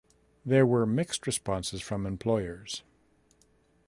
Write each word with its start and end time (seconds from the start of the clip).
There 0.43 0.65
were 0.65 0.87
mixed 0.87 1.27
responses 1.27 1.79
from 1.79 2.07
employers. 2.07 2.81